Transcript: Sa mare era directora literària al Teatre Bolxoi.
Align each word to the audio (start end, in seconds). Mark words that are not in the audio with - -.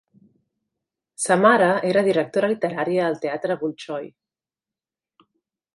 Sa 1.25 1.37
mare 1.43 1.67
era 1.91 2.03
directora 2.09 2.49
literària 2.55 3.05
al 3.09 3.19
Teatre 3.27 3.61
Bolxoi. 3.65 4.11